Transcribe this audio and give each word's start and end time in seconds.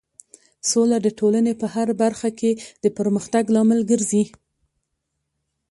سوله 0.69 0.97
د 1.01 1.07
ټولنې 1.19 1.53
په 1.61 1.67
هر 1.73 1.87
برخه 2.01 2.29
کې 2.39 2.51
د 2.83 2.85
پرمختګ 2.97 3.43
لامل 3.55 3.79
ګرځي. 3.91 4.23